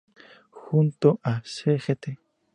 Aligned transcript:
Junto 0.63 1.19
a 1.21 1.43
"Sgt. 1.45 2.17